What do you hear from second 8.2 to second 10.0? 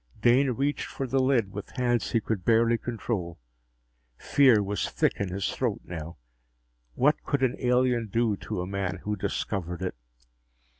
to a man who discovered it?